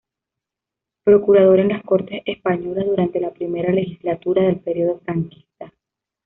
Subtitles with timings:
[1.03, 5.71] Procurador en las Cortes Españolas durante la primera legislatura del período franquista.